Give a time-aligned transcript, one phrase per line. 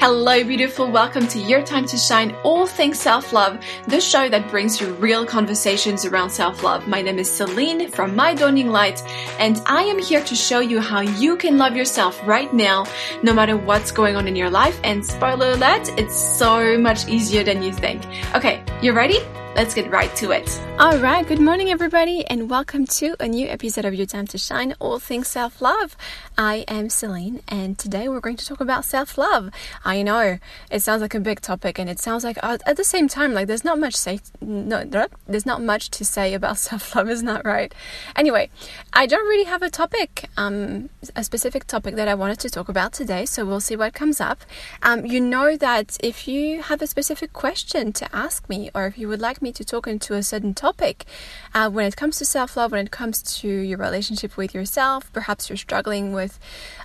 [0.00, 0.90] Hello, beautiful.
[0.90, 4.94] Welcome to Your Time to Shine, all things self love, the show that brings you
[4.94, 6.88] real conversations around self love.
[6.88, 9.02] My name is Celine from My Dawning Light,
[9.38, 12.86] and I am here to show you how you can love yourself right now,
[13.22, 14.80] no matter what's going on in your life.
[14.84, 18.02] And spoiler alert, it's so much easier than you think.
[18.34, 19.18] Okay, you ready?
[19.54, 20.48] let's get right to it.
[20.78, 24.38] All right, good morning, everybody, and welcome to a new episode of Your Time to
[24.38, 25.96] Shine, all things self love.
[26.40, 29.50] I am Celine, and today we're going to talk about self love.
[29.84, 30.38] I know
[30.70, 33.34] it sounds like a big topic, and it sounds like uh, at the same time,
[33.34, 34.82] like there's not much say, no,
[35.28, 37.74] there's not much to say about self love, isn't that right?
[38.16, 38.48] Anyway,
[38.94, 42.70] I don't really have a topic, um, a specific topic that I wanted to talk
[42.70, 44.40] about today, so we'll see what comes up.
[44.82, 48.96] Um, you know that if you have a specific question to ask me, or if
[48.96, 51.04] you would like me to talk into a certain topic.
[51.52, 55.12] Uh, when it comes to self love, when it comes to your relationship with yourself,
[55.12, 56.29] perhaps you're struggling with,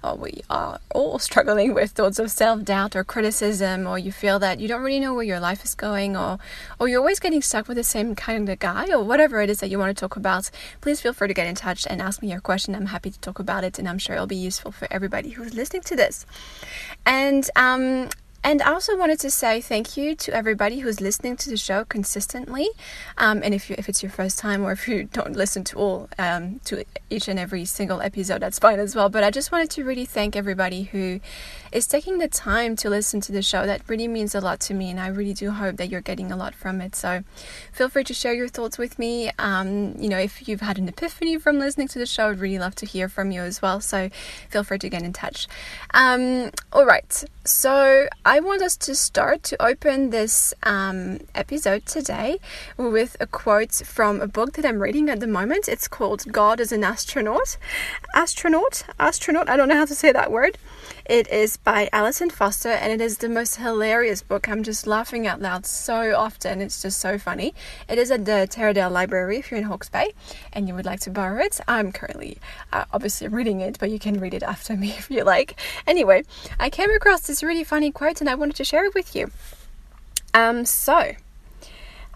[0.03, 4.39] or we are all struggling with thoughts of self doubt or criticism, or you feel
[4.39, 6.39] that you don't really know where your life is going, or,
[6.79, 9.59] or you're always getting stuck with the same kind of guy, or whatever it is
[9.59, 10.49] that you want to talk about,
[10.81, 12.75] please feel free to get in touch and ask me your question.
[12.75, 15.53] I'm happy to talk about it, and I'm sure it'll be useful for everybody who's
[15.53, 16.25] listening to this.
[17.05, 18.09] And um,
[18.45, 21.83] and I also wanted to say thank you to everybody who's listening to the show
[21.83, 22.69] consistently.
[23.17, 25.77] Um, and if you, if it's your first time or if you don't listen to
[25.77, 29.09] all um, to each and every single episode, that's fine as well.
[29.09, 31.21] But I just wanted to really thank everybody who
[31.71, 33.65] is taking the time to listen to the show.
[33.65, 36.31] That really means a lot to me, and I really do hope that you're getting
[36.31, 36.95] a lot from it.
[36.95, 37.23] So
[37.73, 39.31] feel free to share your thoughts with me.
[39.39, 42.59] Um, you know, if you've had an epiphany from listening to the show, I'd really
[42.59, 43.81] love to hear from you as well.
[43.81, 44.09] So
[44.51, 45.47] feel free to get in touch.
[45.95, 52.39] Um, all right, so I want us to start to open this um, episode today
[52.75, 55.69] with a quote from a book that I'm reading at the moment.
[55.69, 57.55] It's called God is an Astronaut.
[58.13, 58.83] Astronaut?
[58.99, 59.47] Astronaut?
[59.47, 60.57] I don't know how to say that word.
[61.05, 64.49] It is by Alyson Foster and it is the most hilarious book.
[64.49, 66.61] I'm just laughing out loud so often.
[66.61, 67.53] It's just so funny.
[67.87, 70.13] It is at the Taradale Library if you're in Hawke's Bay
[70.53, 71.59] and you would like to borrow it.
[71.67, 72.37] I'm currently
[72.73, 75.59] uh, obviously reading it, but you can read it after me if you like.
[75.85, 76.23] Anyway,
[76.59, 79.31] I came across this really funny quote and I wanted to share it with you.
[80.33, 81.13] Um, so,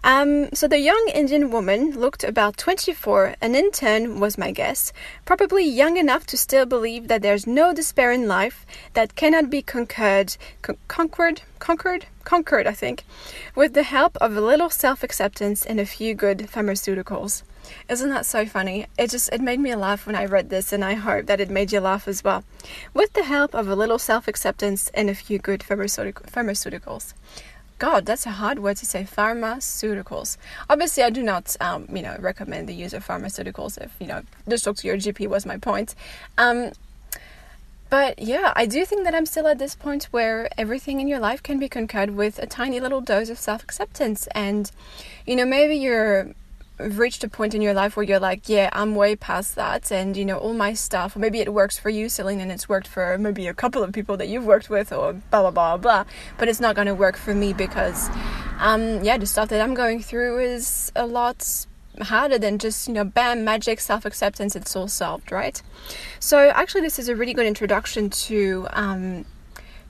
[0.02, 4.92] um, so the young Indian woman looked about 24, an intern was my guess,
[5.24, 9.62] probably young enough to still believe that there's no despair in life that cannot be
[9.62, 13.04] conquered, con- conquered, conquered, conquered, I think,
[13.54, 17.42] with the help of a little self-acceptance and a few good pharmaceuticals.
[17.88, 18.86] Isn't that so funny?
[18.98, 21.50] It just it made me laugh when I read this and I hope that it
[21.50, 22.42] made you laugh as well.
[22.94, 27.12] With the help of a little self-acceptance and a few good pharmaceutical, pharmaceuticals.
[27.80, 29.04] God, that's a hard word to say.
[29.04, 30.36] Pharmaceuticals.
[30.68, 33.78] Obviously, I do not, um, you know, recommend the use of pharmaceuticals.
[33.78, 35.94] If you know, just talk to your GP was my point.
[36.36, 36.72] Um,
[37.88, 41.20] but yeah, I do think that I'm still at this point where everything in your
[41.20, 44.26] life can be concurred with a tiny little dose of self acceptance.
[44.34, 44.70] And,
[45.26, 46.34] you know, maybe you're
[46.80, 50.16] reached a point in your life where you're like, yeah, I'm way past that, and
[50.16, 53.18] you know, all my stuff, maybe it works for you, Celine, and it's worked for
[53.18, 56.04] maybe a couple of people that you've worked with, or blah blah blah blah,
[56.38, 58.08] but it's not gonna work for me because,
[58.58, 61.66] um, yeah, the stuff that I'm going through is a lot
[62.02, 65.60] harder than just you know bam magic self-acceptance it's all solved right?
[66.18, 69.24] So actually this is a really good introduction to um,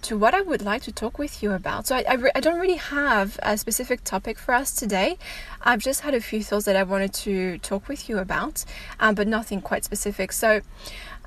[0.03, 1.87] to what I would like to talk with you about.
[1.87, 5.19] So, I, I, re- I, don't really have a specific topic for us today.
[5.63, 8.65] I've just had a few thoughts that I wanted to talk with you about,
[8.99, 10.33] um, but nothing quite specific.
[10.33, 10.61] So,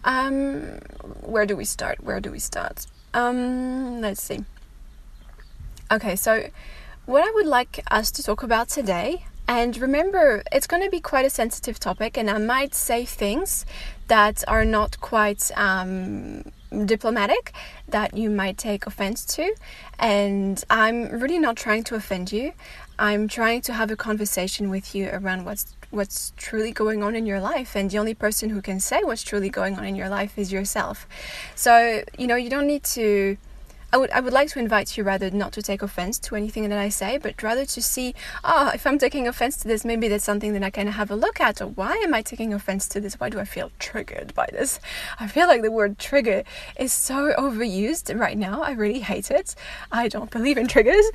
[0.04, 0.80] um,
[1.22, 2.04] where do we start?
[2.04, 2.88] Where do we start?
[3.14, 4.44] Um, let's see.
[5.92, 6.50] Okay, so
[7.06, 11.02] what I would like us to talk about today and remember, it's going to be
[11.02, 13.66] quite a sensitive topic, and I might say things
[14.08, 16.46] that are not quite um,
[16.86, 17.54] diplomatic
[17.88, 19.56] that you might take offense to.
[20.00, 22.54] And I'm really not trying to offend you.
[23.00, 27.26] I'm trying to have a conversation with you around what's what's truly going on in
[27.28, 30.10] your life and the only person who can say what's truly going on in your
[30.10, 31.08] life is yourself.
[31.54, 33.38] So, you know, you don't need to
[33.94, 36.68] I would I would like to invite you rather not to take offense to anything
[36.68, 39.86] that I say, but rather to see, ah, oh, if I'm taking offense to this,
[39.86, 41.62] maybe that's something that I can have a look at.
[41.62, 43.20] Or why am I taking offense to this?
[43.20, 44.80] Why do I feel triggered by this?
[45.20, 46.44] I feel like the word trigger
[46.76, 48.64] is so overused right now.
[48.64, 49.54] I really hate it.
[49.92, 51.06] I don't believe in triggers.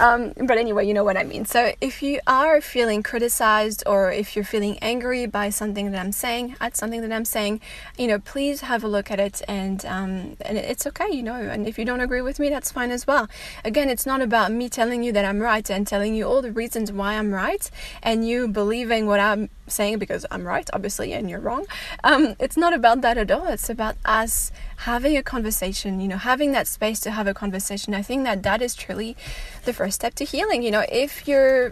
[0.00, 1.44] Um, but anyway, you know what I mean.
[1.44, 6.10] So if you are feeling criticized or if you're feeling angry by something that I'm
[6.10, 7.60] saying, at something that I'm saying,
[7.96, 11.34] you know, please have a look at it and um, and it's okay, you know.
[11.36, 13.28] And if you don't agree with me, that's fine as well.
[13.64, 16.52] Again, it's not about me telling you that I'm right and telling you all the
[16.52, 17.70] reasons why I'm right
[18.02, 21.66] and you believing what I'm saying because I'm right, obviously, and you're wrong.
[22.02, 23.46] Um, it's not about that at all.
[23.46, 27.94] It's about us having a conversation, you know, having that space to have a conversation.
[27.94, 29.16] I think that that is truly
[29.64, 30.62] the first step to healing.
[30.62, 31.70] You know, if you're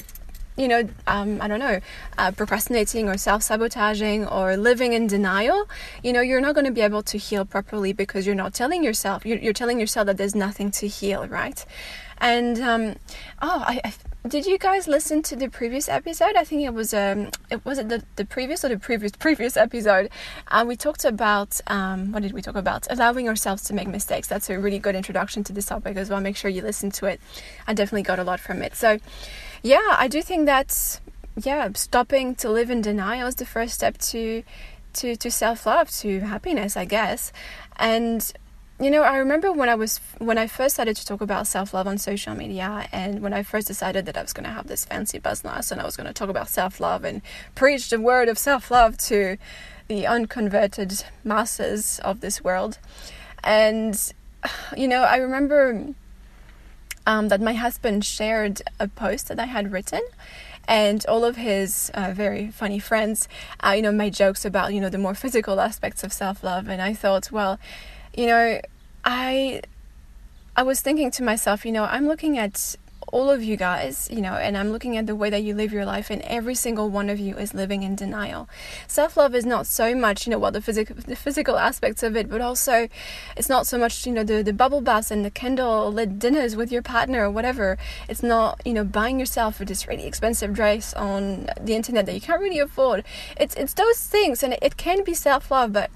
[0.56, 1.80] you know, um, I don't know,
[2.18, 5.68] uh, procrastinating or self sabotaging or living in denial,
[6.02, 8.84] you know, you're not going to be able to heal properly because you're not telling
[8.84, 11.64] yourself, you're, you're telling yourself that there's nothing to heal, right?
[12.18, 12.96] And, um,
[13.40, 13.92] oh, I, I,
[14.28, 16.36] did you guys listen to the previous episode?
[16.36, 19.56] I think it was, um, it was it the, the previous or the previous, previous
[19.56, 20.08] episode.
[20.46, 22.86] Uh, we talked about, um, what did we talk about?
[22.90, 24.28] Allowing ourselves to make mistakes.
[24.28, 26.20] That's a really good introduction to this topic as well.
[26.20, 27.20] Make sure you listen to it.
[27.66, 28.76] I definitely got a lot from it.
[28.76, 28.98] So,
[29.62, 31.00] yeah, I do think that
[31.36, 34.42] yeah, stopping to live in denial is the first step to
[34.94, 37.32] to to self-love, to happiness, I guess.
[37.76, 38.30] And
[38.80, 41.86] you know, I remember when I was when I first started to talk about self-love
[41.86, 44.84] on social media and when I first decided that I was going to have this
[44.84, 47.22] fancy business and I was going to talk about self-love and
[47.54, 49.36] preach the word of self-love to
[49.88, 52.78] the unconverted masses of this world.
[53.44, 53.96] And
[54.76, 55.94] you know, I remember
[57.06, 60.02] um, that my husband shared a post that I had written
[60.68, 63.28] and all of his uh, very funny friends,
[63.64, 66.68] uh, you know, made jokes about, you know, the more physical aspects of self-love.
[66.68, 67.58] And I thought, well,
[68.16, 68.60] you know,
[69.04, 69.62] I,
[70.56, 72.76] I was thinking to myself, you know, I'm looking at
[73.08, 75.72] all of you guys, you know, and I'm looking at the way that you live
[75.72, 78.48] your life, and every single one of you is living in denial.
[78.86, 82.16] Self love is not so much, you know, well, the physical, the physical aspects of
[82.16, 82.88] it, but also
[83.36, 86.56] it's not so much, you know, the, the bubble baths and the candle lit dinners
[86.56, 87.78] with your partner or whatever.
[88.08, 92.20] It's not, you know, buying yourself this really expensive dress on the internet that you
[92.20, 93.04] can't really afford.
[93.36, 95.90] It's, it's those things, and it can be self love, but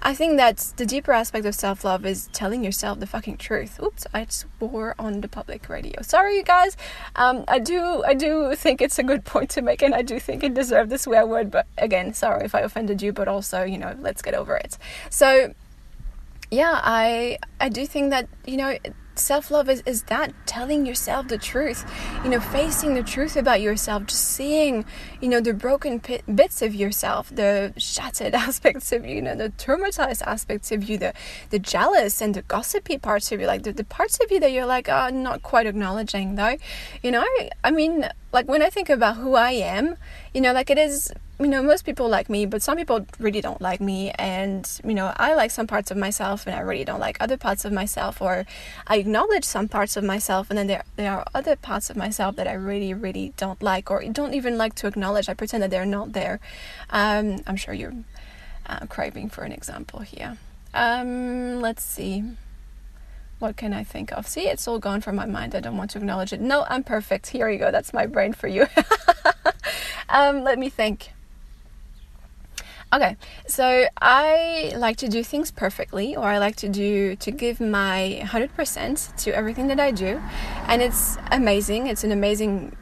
[0.00, 3.80] I think that the deeper aspect of self love is telling yourself the fucking truth.
[3.82, 6.02] Oops, I swore on the public radio.
[6.02, 6.76] Sorry, you guys.
[7.16, 10.20] Um, I do, I do think it's a good point to make, and I do
[10.20, 11.50] think it deserved the swear word.
[11.50, 13.12] But again, sorry if I offended you.
[13.12, 14.78] But also, you know, let's get over it.
[15.10, 15.52] So,
[16.50, 18.76] yeah, I, I do think that you know
[19.20, 21.84] self love is, is that telling yourself the truth,
[22.24, 24.84] you know, facing the truth about yourself, just seeing,
[25.20, 26.00] you know, the broken
[26.34, 30.98] bits of yourself, the shattered aspects of you, you know, the traumatized aspects of you,
[30.98, 31.12] the,
[31.50, 34.52] the jealous and the gossipy parts of you, like the, the parts of you that
[34.52, 36.56] you're like, oh, not quite acknowledging though.
[37.02, 37.26] You know,
[37.64, 39.96] I mean, like when I think about who I am,
[40.34, 43.40] you know, like it is you know, most people like me, but some people really
[43.40, 44.10] don't like me.
[44.18, 47.36] And, you know, I like some parts of myself and I really don't like other
[47.36, 48.20] parts of myself.
[48.20, 48.44] Or
[48.88, 52.34] I acknowledge some parts of myself and then there, there are other parts of myself
[52.36, 55.28] that I really, really don't like or don't even like to acknowledge.
[55.28, 56.40] I pretend that they're not there.
[56.90, 57.94] Um, I'm sure you're
[58.66, 60.38] uh, craving for an example here.
[60.74, 62.24] Um, let's see.
[63.38, 64.26] What can I think of?
[64.26, 65.54] See, it's all gone from my mind.
[65.54, 66.40] I don't want to acknowledge it.
[66.40, 67.28] No, I'm perfect.
[67.28, 67.70] Here you go.
[67.70, 68.66] That's my brain for you.
[70.08, 71.12] um, let me think.
[72.90, 77.60] Okay, so I like to do things perfectly, or I like to do to give
[77.60, 80.22] my 100% to everything that I do,
[80.66, 81.86] and it's amazing.
[81.86, 82.74] It's an amazing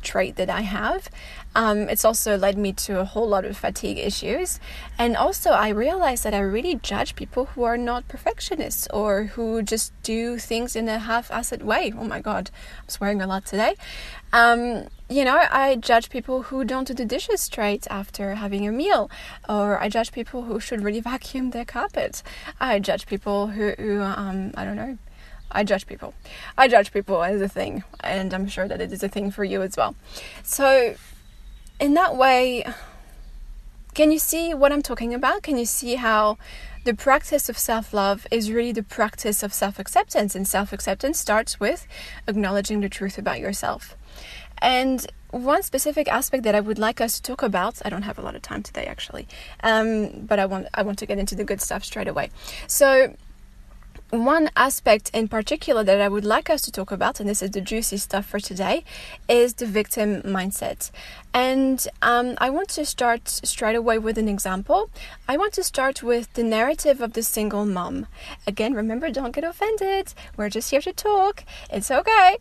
[0.00, 1.10] trait that I have.
[1.54, 4.60] Um, it's also led me to a whole lot of fatigue issues.
[4.98, 9.62] And also, I realized that I really judge people who are not perfectionists or who
[9.62, 11.92] just do things in a half assed way.
[11.96, 12.50] Oh my god,
[12.82, 13.76] I'm swearing a lot today.
[14.32, 18.72] Um, you know, I judge people who don't do the dishes straight after having a
[18.72, 19.10] meal,
[19.48, 22.22] or I judge people who should really vacuum their carpet.
[22.60, 24.98] I judge people who, who um, I don't know,
[25.52, 26.14] I judge people.
[26.58, 29.44] I judge people as a thing, and I'm sure that it is a thing for
[29.44, 29.94] you as well.
[30.42, 30.96] So,
[31.84, 32.64] in that way,
[33.92, 35.42] can you see what I'm talking about?
[35.42, 36.38] Can you see how
[36.84, 40.34] the practice of self love is really the practice of self acceptance?
[40.34, 41.86] And self acceptance starts with
[42.26, 43.96] acknowledging the truth about yourself.
[44.62, 48.18] And one specific aspect that I would like us to talk about, I don't have
[48.18, 49.28] a lot of time today actually,
[49.62, 52.30] um, but I want I want to get into the good stuff straight away.
[52.66, 53.14] So
[54.14, 57.50] one aspect in particular that I would like us to talk about, and this is
[57.50, 58.84] the juicy stuff for today,
[59.28, 60.90] is the victim mindset.
[61.32, 64.90] And um, I want to start straight away with an example.
[65.26, 68.06] I want to start with the narrative of the single mom.
[68.46, 70.14] Again, remember, don't get offended.
[70.36, 71.44] We're just here to talk.
[71.70, 72.36] It's okay.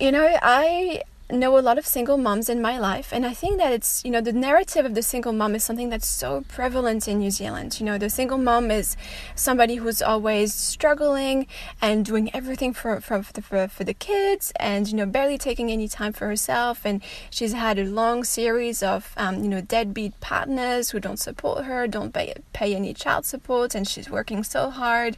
[0.00, 3.58] You know, I know a lot of single moms in my life, and I think
[3.58, 7.08] that it's, you know, the narrative of the single mom is something that's so prevalent
[7.08, 7.80] in New Zealand.
[7.80, 8.96] You know, the single mom is
[9.34, 11.46] somebody who's always struggling
[11.80, 15.88] and doing everything for, for, for, for the kids and, you know, barely taking any
[15.88, 16.84] time for herself.
[16.84, 21.64] And she's had a long series of, um, you know, deadbeat partners who don't support
[21.64, 25.16] her, don't pay, pay any child support, and she's working so hard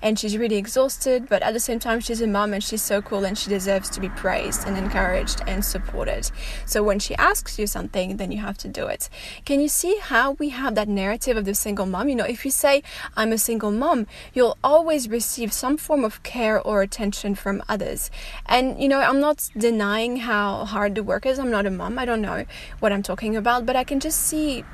[0.00, 1.28] and she's really exhausted.
[1.28, 3.90] But at the same time, she's a mom and she's so cool and she deserves
[3.90, 6.30] to be praised and encouraged and supported.
[6.64, 9.08] So when she asks you something, then you have to do it.
[9.44, 12.08] Can you see how we have that narrative of the single mom?
[12.08, 12.82] You know, if you say,
[13.16, 18.10] I'm a single mom, you'll always receive some form of care or attention from others.
[18.46, 21.38] And, you know, I'm not denying how hard the work is.
[21.38, 21.98] I'm not a mom.
[21.98, 22.44] I don't know
[22.80, 24.64] what I'm talking about, but I can just see,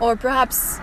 [0.00, 0.78] or perhaps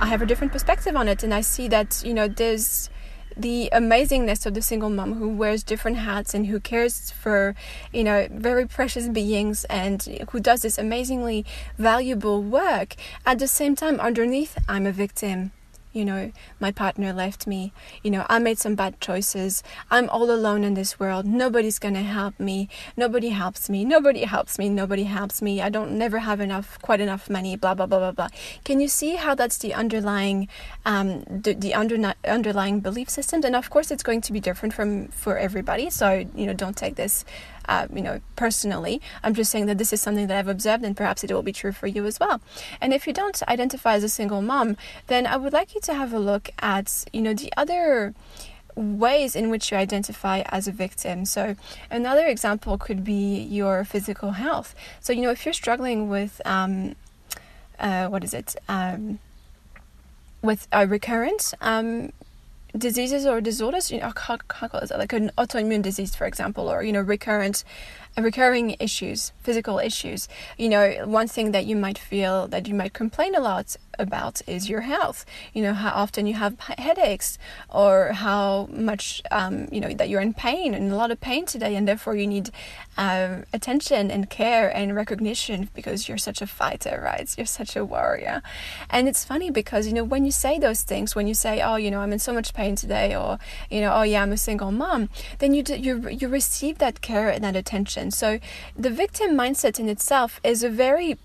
[0.00, 2.90] I have a different perspective on it, and I see that, you know, there's
[3.36, 7.54] the amazingness of the single mom who wears different hats and who cares for
[7.92, 11.44] you know very precious beings and who does this amazingly
[11.78, 12.94] valuable work.
[13.26, 15.52] At the same time underneath i'm a victim
[15.94, 17.72] you know, my partner left me,
[18.02, 22.02] you know, I made some bad choices, I'm all alone in this world, nobody's gonna
[22.02, 26.40] help me, nobody helps me, nobody helps me, nobody helps me, I don't never have
[26.40, 28.28] enough, quite enough money, blah, blah, blah, blah, blah.
[28.64, 30.48] Can you see how that's the underlying,
[30.84, 33.42] um, the, the under, underlying belief system?
[33.44, 36.76] And of course, it's going to be different from for everybody, so, you know, don't
[36.76, 37.24] take this
[37.68, 39.00] uh, you know, personally.
[39.22, 41.52] I'm just saying that this is something that I've observed, and perhaps it will be
[41.52, 42.40] true for you as well.
[42.80, 45.94] And if you don't identify as a single mom, then I would like you to
[45.94, 48.14] have a look at, you know, the other
[48.76, 51.24] ways in which you identify as a victim.
[51.24, 51.56] So,
[51.90, 54.74] another example could be your physical health.
[55.00, 56.96] So, you know, if you're struggling with, um,
[57.78, 58.56] uh, what is it?
[58.68, 59.18] Um,
[60.42, 62.12] with a recurrent um,
[62.76, 66.70] diseases or disorders, you know, how, how call it, like an autoimmune disease, for example,
[66.70, 67.64] or you know, recurrent
[68.16, 70.28] uh, recurring issues, physical issues.
[70.58, 74.42] You know, one thing that you might feel that you might complain a lot about
[74.46, 75.24] is your health.
[75.52, 80.20] You know, how often you have headaches or how much, um, you know, that you're
[80.20, 82.50] in pain and a lot of pain today, and therefore you need
[82.96, 87.32] um, attention and care and recognition because you're such a fighter, right?
[87.36, 88.42] You're such a warrior.
[88.90, 91.76] And it's funny because, you know, when you say those things, when you say, oh,
[91.76, 93.38] you know, I'm in so much pain today, or,
[93.70, 95.08] you know, oh, yeah, I'm a single mom,
[95.38, 98.10] then you, do, you, you receive that care and that attention.
[98.10, 98.38] So
[98.76, 101.18] the victim mindset in itself is a very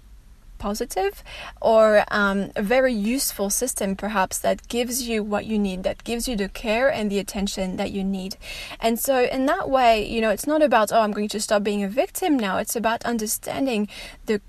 [0.59, 1.23] positive
[1.61, 6.27] or um, a very useful system perhaps that gives you what you need that gives
[6.27, 8.37] you the care and the attention that you need.
[8.79, 11.63] And so in that way you know it's not about oh i'm going to stop
[11.63, 12.57] being a victim now.
[12.57, 13.87] It's about understanding
[14.25, 14.41] the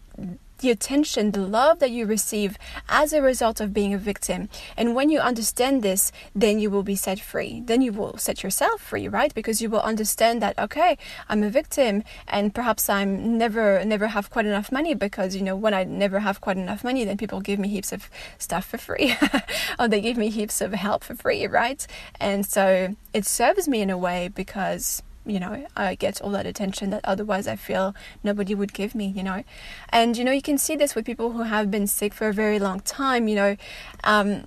[0.61, 2.57] the attention, the love that you receive
[2.89, 4.49] as a result of being a victim.
[4.77, 7.63] And when you understand this, then you will be set free.
[7.65, 9.35] Then you will set yourself free, right?
[9.35, 10.99] Because you will understand that okay,
[11.29, 15.57] I'm a victim and perhaps I'm never never have quite enough money because you know
[15.57, 18.79] when I never have quite enough money, then people give me heaps of stuff for
[18.79, 19.15] free.
[19.79, 21.87] or they give me heaps of help for free, right?
[22.19, 26.47] And so it serves me in a way because you know, I get all that
[26.47, 29.45] attention that otherwise I feel nobody would give me, you know.
[29.91, 32.33] And, you know, you can see this with people who have been sick for a
[32.33, 33.57] very long time, you know.
[34.05, 34.45] Um,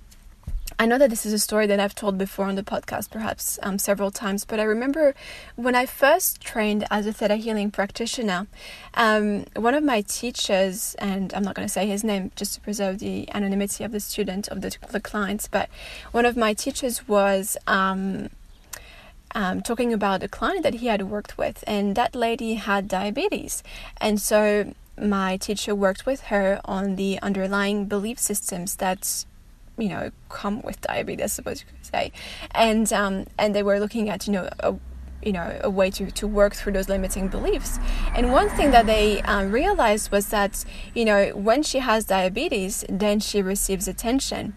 [0.76, 3.60] I know that this is a story that I've told before on the podcast, perhaps
[3.62, 5.14] um, several times, but I remember
[5.54, 8.48] when I first trained as a Theta Healing practitioner,
[8.94, 12.60] um, one of my teachers, and I'm not going to say his name just to
[12.60, 15.68] preserve the anonymity of the student, of the, the clients, but
[16.10, 17.56] one of my teachers was.
[17.66, 18.30] Um,
[19.34, 23.62] um, talking about a client that he had worked with, and that lady had diabetes.
[24.00, 29.24] And so my teacher worked with her on the underlying belief systems that
[29.76, 32.12] you know come with diabetes, I suppose you could say,
[32.52, 34.74] and um, and they were looking at you know a,
[35.22, 37.78] you know a way to, to work through those limiting beliefs.
[38.14, 40.64] And one thing that they um, realized was that
[40.94, 44.54] you know when she has diabetes then she receives attention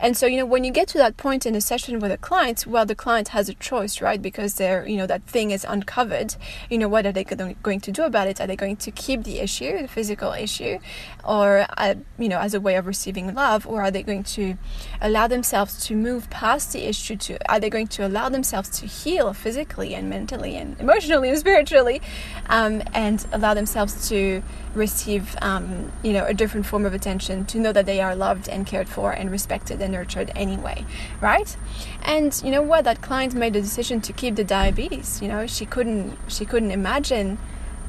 [0.00, 2.18] and so, you know, when you get to that point in a session with a
[2.18, 4.20] client, well, the client has a choice, right?
[4.20, 6.36] Because they're, you know, that thing is uncovered.
[6.70, 8.40] You know, what are they going to do about it?
[8.40, 10.78] Are they going to keep the issue, the physical issue,
[11.24, 14.56] or, uh, you know, as a way of receiving love, or are they going to
[15.00, 17.16] allow themselves to move past the issue?
[17.16, 21.38] To are they going to allow themselves to heal physically and mentally and emotionally and
[21.38, 22.00] spiritually,
[22.48, 24.42] um, and allow themselves to
[24.78, 28.48] receive, um, you know, a different form of attention, to know that they are loved
[28.48, 30.84] and cared for and respected and nurtured anyway,
[31.20, 31.56] right?
[32.02, 32.84] And you know what?
[32.84, 35.20] That client made the decision to keep the diabetes.
[35.20, 37.38] You know, she couldn't she couldn't imagine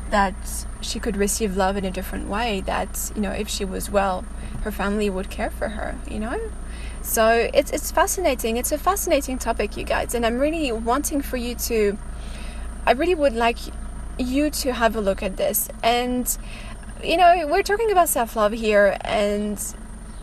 [0.10, 0.34] that
[0.82, 2.62] she could receive love in a different way.
[2.62, 4.26] That you know, if she was well,
[4.64, 5.96] her family would care for her.
[6.10, 6.52] You know.
[7.02, 8.58] So it's it's fascinating.
[8.58, 11.98] It's a fascinating topic, you guys, and I'm really wanting for you to.
[12.86, 13.58] I really would like
[14.20, 15.70] you to have a look at this.
[15.82, 16.38] And,
[17.04, 19.58] you know, we're talking about self love here, and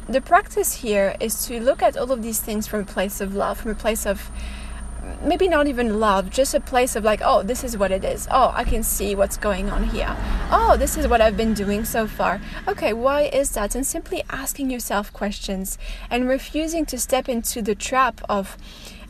[0.08, 3.34] the practice here is to look at all of these things from a place of
[3.34, 4.30] love, from a place of
[5.22, 8.26] maybe not even love, just a place of like, oh, this is what it is.
[8.30, 10.16] Oh, I can see what's going on here.
[10.50, 12.40] Oh, this is what I've been doing so far.
[12.66, 13.74] Okay, why is that?
[13.74, 15.78] And simply asking yourself questions
[16.10, 18.56] and refusing to step into the trap of,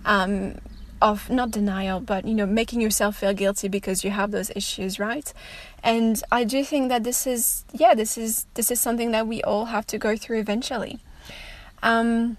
[0.04, 0.56] um,
[1.00, 4.98] of not denial, but you know, making yourself feel guilty because you have those issues,
[4.98, 5.32] right?
[5.82, 9.42] And I do think that this is, yeah, this is this is something that we
[9.42, 11.00] all have to go through eventually.
[11.82, 12.36] Um,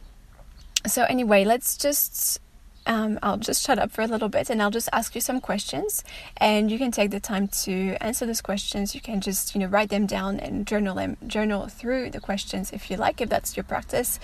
[0.85, 2.39] so anyway, let's just
[2.87, 5.39] um, I'll just shut up for a little bit and I'll just ask you some
[5.41, 6.03] questions
[6.37, 8.95] and you can take the time to answer those questions.
[8.95, 12.71] You can just, you know, write them down and journal them, journal through the questions
[12.71, 14.19] if you like, if that's your practice.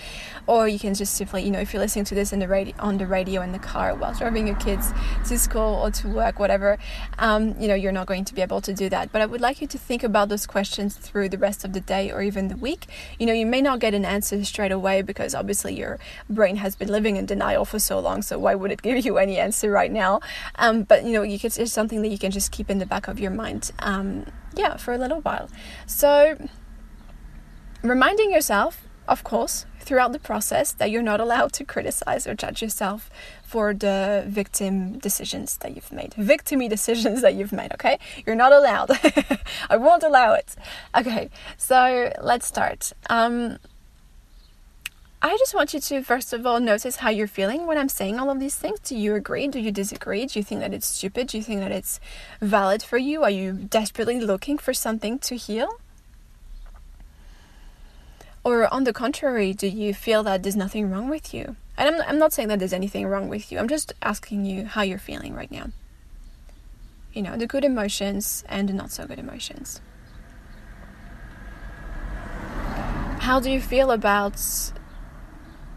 [0.46, 2.74] Or you can just simply, you know, if you're listening to this in the radio,
[2.78, 4.92] on the radio in the car while driving your kids
[5.28, 6.78] to school or to work, whatever,
[7.18, 9.12] um, you know, you're not going to be able to do that.
[9.12, 11.80] But I would like you to think about those questions through the rest of the
[11.80, 12.86] day or even the week.
[13.18, 15.98] You know, you may not get an answer straight away because obviously your
[16.30, 18.22] brain has been living in denial for so long.
[18.22, 20.20] So why why wouldn't give you any answer right now?
[20.56, 22.86] Um, but you know, you can, it's something that you can just keep in the
[22.86, 25.48] back of your mind, um, yeah, for a little while.
[25.86, 26.36] So,
[27.82, 32.62] reminding yourself, of course, throughout the process that you're not allowed to criticize or judge
[32.62, 33.10] yourself
[33.42, 37.98] for the victim decisions that you've made, victimy decisions that you've made, okay?
[38.24, 38.90] You're not allowed.
[39.68, 40.54] I won't allow it.
[40.96, 42.92] Okay, so let's start.
[43.10, 43.58] Um,
[45.24, 48.20] I just want you to, first of all, notice how you're feeling when I'm saying
[48.20, 48.78] all of these things.
[48.80, 49.48] Do you agree?
[49.48, 50.26] Do you disagree?
[50.26, 51.28] Do you think that it's stupid?
[51.28, 51.98] Do you think that it's
[52.42, 53.22] valid for you?
[53.22, 55.80] Are you desperately looking for something to heal?
[58.44, 61.56] Or on the contrary, do you feel that there's nothing wrong with you?
[61.78, 63.58] And I'm, I'm not saying that there's anything wrong with you.
[63.58, 65.70] I'm just asking you how you're feeling right now.
[67.14, 69.80] You know, the good emotions and the not so good emotions.
[73.20, 74.38] How do you feel about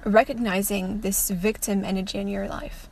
[0.08, 2.90] recognizing this victim energy in your life?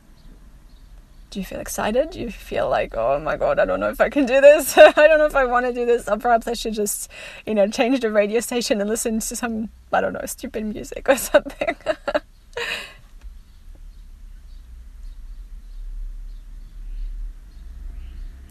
[1.30, 2.10] Do you feel excited?
[2.10, 4.78] Do you feel like, oh my god, I don't know if I can do this.
[4.78, 6.08] I don't know if I want to do this.
[6.08, 7.10] Or perhaps I should just,
[7.44, 11.08] you know, change the radio station and listen to some, I don't know, stupid music
[11.08, 11.76] or something.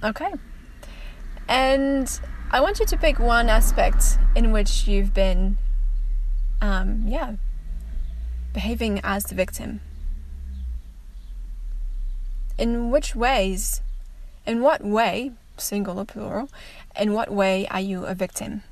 [0.03, 0.33] okay.
[1.47, 2.19] And
[2.51, 5.57] I want you to pick one aspect in which you've been,
[6.61, 7.35] um, yeah,
[8.55, 9.81] behaving as the victim?
[12.57, 13.81] In which ways,
[14.47, 16.49] in what way, single or plural,
[16.97, 18.63] in what way are you a victim?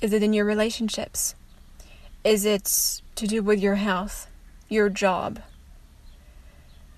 [0.00, 1.34] Is it in your relationships?
[2.22, 4.28] Is it to do with your health,
[4.68, 5.40] your job,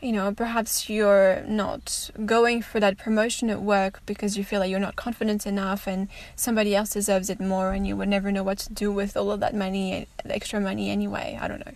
[0.02, 4.68] you know, perhaps you're not going for that promotion at work because you feel like
[4.68, 8.42] you're not confident enough and somebody else deserves it more and you would never know
[8.42, 11.38] what to do with all of that money, extra money anyway.
[11.40, 11.74] I don't know.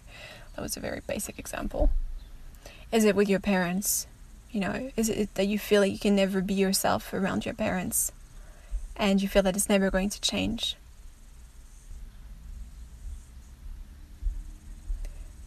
[0.56, 1.90] That was a very basic example.
[2.90, 4.08] Is it with your parents?
[4.50, 7.54] You know, is it that you feel like you can never be yourself around your
[7.54, 8.10] parents
[8.96, 10.76] and you feel that it's never going to change?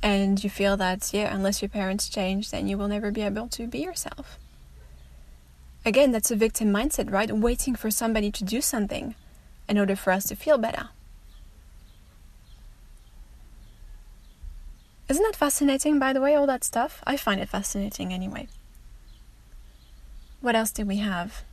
[0.02, 3.48] And you feel that yeah unless your parents change then you will never be able
[3.48, 4.38] to be yourself.
[5.86, 7.32] Again that's a victim mindset right?
[7.32, 9.16] Waiting for somebody to do something
[9.68, 10.90] in order for us to feel better.
[15.08, 17.02] Isn't that fascinating by the way all that stuff?
[17.06, 18.48] I find it fascinating anyway.
[20.42, 21.44] What else do we have?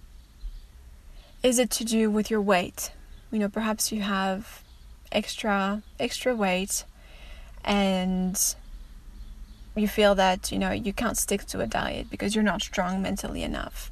[1.42, 2.92] Is it to do with your weight?
[3.30, 4.62] You know perhaps you have
[5.10, 6.84] extra extra weight
[7.66, 8.54] and
[9.74, 13.02] you feel that you know you can't stick to a diet because you're not strong
[13.02, 13.90] mentally enough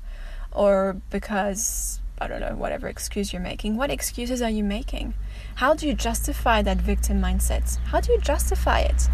[0.53, 3.77] or because I don't know whatever excuse you're making.
[3.77, 5.15] What excuses are you making?
[5.57, 7.77] How do you justify that victim mindset?
[7.87, 9.09] How do you justify it?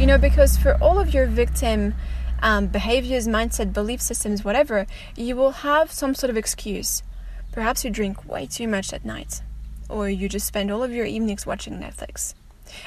[0.00, 1.94] You know because for all of your victim
[2.40, 7.02] um, behaviors mindset belief systems whatever you will have some sort of excuse.
[7.52, 9.42] Perhaps you drink way too much at night
[9.88, 12.34] or you just spend all of your evenings watching netflix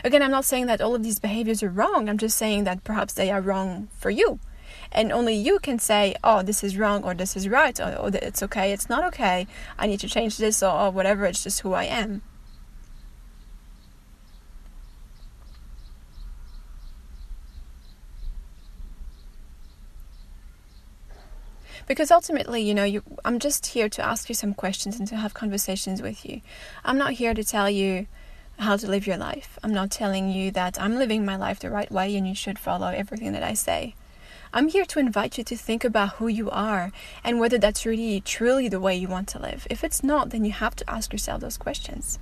[0.03, 2.09] Again, I'm not saying that all of these behaviors are wrong.
[2.09, 4.39] I'm just saying that perhaps they are wrong for you.
[4.91, 8.09] And only you can say, oh, this is wrong or this is right or, or
[8.13, 11.61] it's okay, it's not okay, I need to change this or, or whatever, it's just
[11.61, 12.21] who I am.
[21.87, 25.15] because ultimately you know you, i'm just here to ask you some questions and to
[25.15, 26.41] have conversations with you
[26.83, 28.07] i'm not here to tell you
[28.59, 29.59] how to live your life.
[29.63, 32.57] I'm not telling you that I'm living my life the right way and you should
[32.57, 33.95] follow everything that I say.
[34.53, 36.91] I'm here to invite you to think about who you are
[37.23, 39.67] and whether that's really truly the way you want to live.
[39.69, 42.19] If it's not, then you have to ask yourself those questions.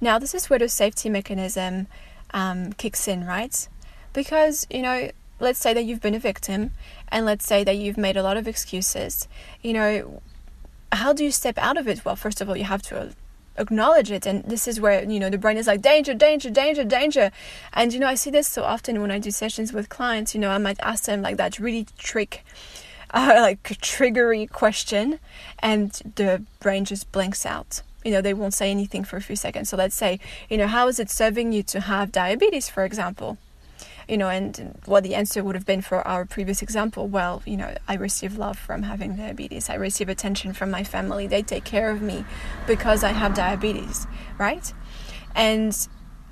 [0.00, 1.88] Now, this is where the safety mechanism
[2.32, 3.68] um, kicks in, right?
[4.12, 6.70] Because, you know, let's say that you've been a victim
[7.08, 9.26] and let's say that you've made a lot of excuses.
[9.62, 10.22] You know,
[10.94, 12.04] how do you step out of it?
[12.04, 13.14] Well, first of all, you have to
[13.56, 14.26] acknowledge it.
[14.26, 17.30] And this is where you know the brain is like danger danger danger danger.
[17.72, 20.40] And you know i see this so often when i do sessions with clients you
[20.40, 22.44] know i might ask them like that really trick
[23.14, 25.20] uh, like triggery question
[25.60, 27.82] and the brain just blinks out.
[28.04, 29.68] You know they won't say anything for a few seconds.
[29.68, 30.18] So let's say
[30.50, 33.38] you know how is it serving you to have diabetes for example
[34.08, 37.56] you know, and what the answer would have been for our previous example, well, you
[37.56, 39.70] know, I receive love from having diabetes.
[39.70, 41.26] I receive attention from my family.
[41.26, 42.24] They take care of me
[42.66, 44.06] because I have diabetes,
[44.38, 44.72] right?
[45.34, 45.76] And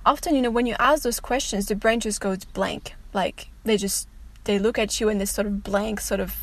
[0.04, 2.94] often, you know, when you ask those questions, the brain just goes blank.
[3.12, 4.08] Like they just
[4.44, 6.34] they look at you in this sort of blank sort of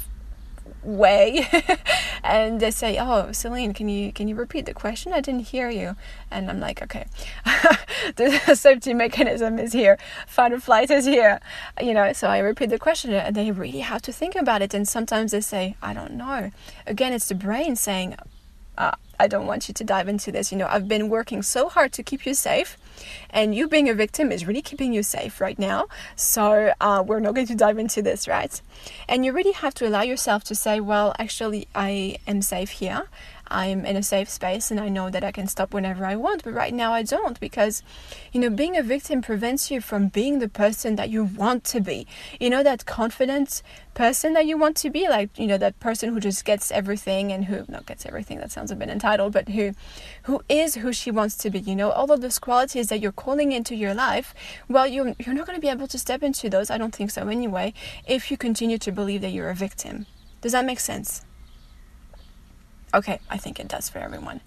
[0.84, 1.48] way
[2.24, 5.14] and they say oh celine can you can you repeat the question?
[5.14, 5.96] I didn't hear you.
[6.32, 7.06] And i'm like okay.
[8.16, 9.98] The safety mechanism is here.
[10.28, 11.40] Fight or flight is here.
[11.82, 14.74] You know so i repeat the question and they really have to think about it.
[14.74, 16.52] And sometimes they say i don't know.
[16.88, 18.16] Again it's the brain saying
[18.78, 20.52] uh, I don't want you to dive into this.
[20.52, 22.78] You know, I've been working so hard to keep you safe,
[23.30, 25.88] and you being a victim is really keeping you safe right now.
[26.16, 28.62] So, uh, we're not going to dive into this, right?
[29.08, 33.08] And you really have to allow yourself to say, well, actually, I am safe here.
[33.50, 36.44] I'm in a safe space and I know that I can stop whenever I want.
[36.44, 37.84] But right now I don't because,
[38.32, 41.82] you know, being a victim prevents you from being the person that you want to
[41.82, 42.08] be.
[42.40, 43.62] You know, that confident
[43.94, 47.32] person that you want to be, like, you know, that person who just gets everything
[47.32, 49.74] and who not gets everything, that sounds a bit entitled, but who
[50.24, 53.12] who is who she wants to be, you know, all of those qualities that you're
[53.12, 54.34] calling into your life,
[54.68, 57.12] well, you're, you're not going to be able to step into those, I don't think
[57.12, 57.74] so anyway,
[58.08, 60.06] if you continue to believe that you're a victim.
[60.42, 61.26] Does that make sense?
[62.94, 64.42] Okay, I think it does for everyone.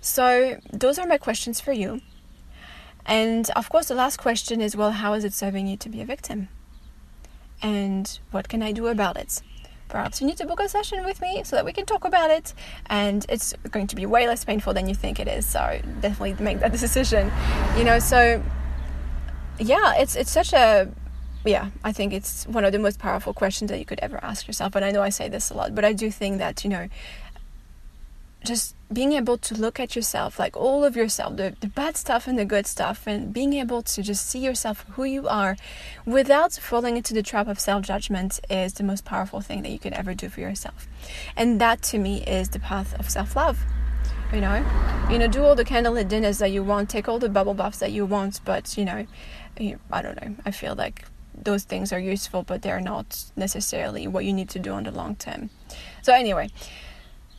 [0.00, 2.00] So, those are my questions for you.
[3.04, 6.00] And of course, the last question is well, how is it serving you to be
[6.00, 6.48] a victim?
[7.60, 9.42] And what can I do about it?
[9.88, 12.30] Perhaps you need to book a session with me so that we can talk about
[12.30, 12.52] it.
[12.86, 15.46] And it's going to be way less painful than you think it is.
[15.46, 17.32] So, definitely make that decision.
[17.76, 18.42] You know, so
[19.58, 20.88] yeah, it's it's such a
[21.44, 24.46] yeah, I think it's one of the most powerful questions that you could ever ask
[24.46, 24.74] yourself.
[24.74, 26.88] And I know I say this a lot, but I do think that, you know,
[28.44, 32.26] just being able to look at yourself, like all of yourself, the, the bad stuff
[32.26, 35.56] and the good stuff, and being able to just see yourself who you are
[36.06, 39.78] without falling into the trap of self judgment is the most powerful thing that you
[39.78, 40.86] could ever do for yourself.
[41.36, 43.60] And that to me is the path of self love.
[44.32, 44.64] You know,
[45.10, 47.78] you know, do all the candlelit dinners that you want, take all the bubble baths
[47.78, 49.06] that you want, but you know,
[49.90, 50.36] I don't know.
[50.44, 54.58] I feel like those things are useful, but they're not necessarily what you need to
[54.58, 55.50] do on the long term.
[56.02, 56.50] So anyway.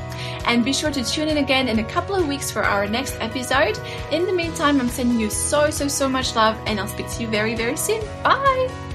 [0.45, 3.17] And be sure to tune in again in a couple of weeks for our next
[3.19, 3.79] episode.
[4.11, 7.21] In the meantime, I'm sending you so, so, so much love and I'll speak to
[7.21, 8.01] you very, very soon.
[8.23, 8.94] Bye!